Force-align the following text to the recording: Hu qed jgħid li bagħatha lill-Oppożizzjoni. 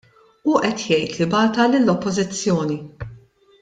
Hu 0.47 0.55
qed 0.63 0.79
jgħid 0.85 1.13
li 1.19 1.27
bagħatha 1.35 1.67
lill-Oppożizzjoni. 1.77 2.83